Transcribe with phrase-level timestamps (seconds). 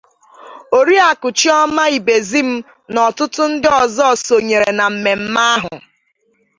[0.77, 2.49] Oriakụ Chioma Ibezim
[2.93, 5.75] na ọtụtụ ndị ọzọ sonyèrè na mmemme ahụ.